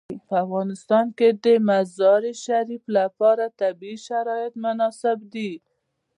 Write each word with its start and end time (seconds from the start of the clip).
په 0.27 0.35
افغانستان 0.45 1.05
کې 1.17 1.29
د 1.43 1.45
مزارشریف 1.69 2.83
لپاره 2.97 3.43
طبیعي 3.61 3.97
شرایط 4.07 4.53
مناسب 4.65 5.17
دي. 5.33 5.51